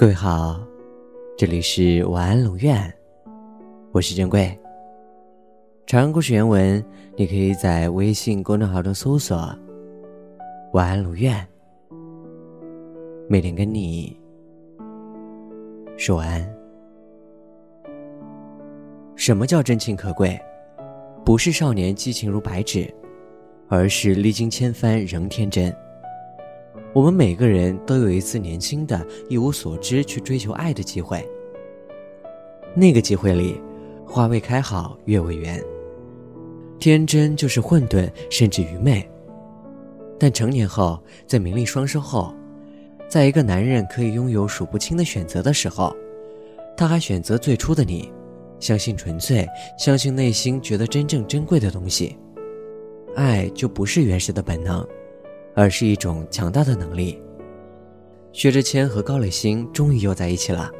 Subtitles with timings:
[0.00, 0.58] 各位好，
[1.36, 2.90] 这里是晚安龙院，
[3.92, 4.58] 我是珍贵。
[5.86, 6.82] 长安故事原文，
[7.18, 9.36] 你可以在微信公众号中搜索
[10.72, 11.46] “晚安龙院”，
[13.28, 14.18] 每天跟你
[15.98, 16.56] 说晚安。
[19.16, 20.40] 什么叫真情可贵？
[21.26, 22.90] 不是少年激情如白纸，
[23.68, 25.70] 而是历经千帆仍天真。
[26.92, 31.24] 我们每个人都有一次年轻的一无所知去追求爱的机会。
[32.74, 33.60] 那个机会里，
[34.04, 35.62] 花未开好月未圆，
[36.80, 39.08] 天真就是混沌，甚至愚昧。
[40.18, 42.34] 但成年后，在名利双收后，
[43.08, 45.94] 在一个男人可以拥有数不清的选择的时候，
[46.76, 48.12] 他还选择最初的你，
[48.58, 49.46] 相信纯粹，
[49.78, 52.16] 相信内心觉得真正珍贵的东西，
[53.14, 54.84] 爱就不是原始的本能。
[55.54, 57.20] 而是一种强大的能力。
[58.32, 60.70] 薛之谦和高磊鑫终于又在一起了。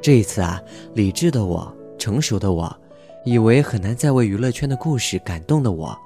[0.00, 0.62] 这一次啊，
[0.94, 2.74] 理智的我，成熟的我，
[3.24, 5.96] 以为很难再为娱乐圈的故事感动的我，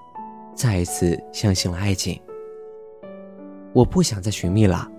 [0.57, 2.21] 再一次相信了爱情。
[3.73, 4.91] 我不想再寻觅了，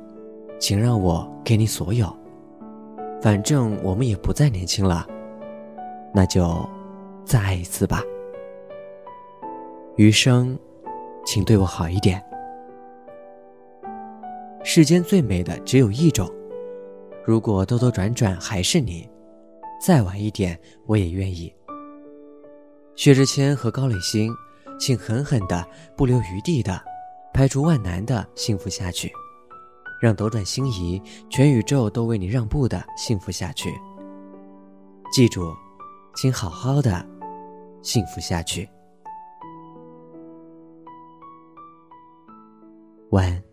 [0.59, 2.11] 请让我给你所有。
[3.22, 5.06] 反正我们也不再年轻了，
[6.13, 6.67] 那就
[7.25, 8.02] 再爱一次吧。
[9.95, 10.58] 余生，
[11.25, 12.23] 请对我好一点。
[14.66, 16.31] 世间最美的只有一种，
[17.25, 19.08] 如果兜兜转转还是你，
[19.80, 21.53] 再晚一点我也愿意。
[22.95, 24.34] 薛之谦和高磊鑫，
[24.80, 26.81] 请狠狠的、不留余地的，
[27.34, 29.11] 排除万难的幸福下去，
[30.02, 33.69] 让斗转星移，全宇宙都为你让步的幸福下去。
[35.11, 35.53] 记住，
[36.16, 37.06] 请好好的
[37.81, 38.67] 幸福下去。
[43.09, 43.53] 晚安。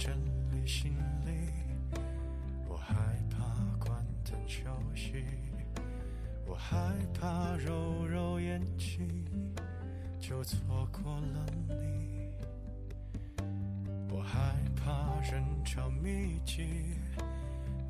[0.00, 0.10] 整
[0.50, 0.94] 理行
[1.26, 1.52] 李，
[2.66, 2.94] 我害
[3.28, 3.38] 怕
[3.78, 4.64] 关灯休
[4.94, 5.22] 息，
[6.46, 9.22] 我害怕揉揉眼睛
[10.18, 12.30] 就错过了你，
[14.08, 16.94] 我害怕人潮密集，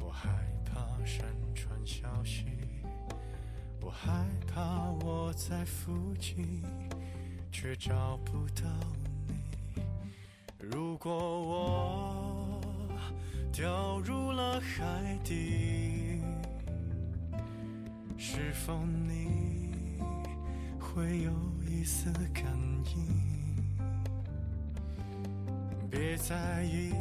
[0.01, 0.29] 我害
[0.65, 1.25] 怕山
[1.55, 2.45] 川消息，
[3.81, 6.65] 我害怕我在附近
[7.53, 8.69] 却找不到
[8.99, 9.11] 你。
[10.73, 11.40] 如果
[13.53, 16.21] 掉入了海底，
[18.17, 19.99] 是否你
[20.79, 21.33] 会有
[21.69, 22.45] 一丝感
[22.95, 23.05] 应？
[25.91, 26.93] 别在意，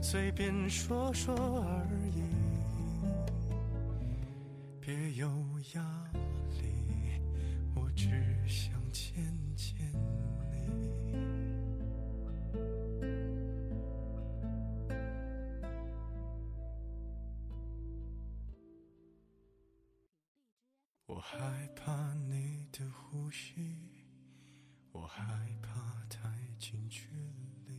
[0.00, 1.84] 随便说说而
[2.14, 2.22] 已，
[4.80, 5.28] 别有
[5.74, 5.82] 压
[6.62, 7.20] 力，
[7.74, 8.08] 我只
[8.46, 9.24] 想见
[9.56, 11.29] 见你。
[21.20, 23.52] 我害怕你的呼吸，
[24.90, 25.22] 我害
[25.60, 27.10] 怕太近距
[27.66, 27.74] 离，